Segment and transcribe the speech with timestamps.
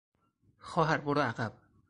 [0.59, 1.53] خواهر برو عقب!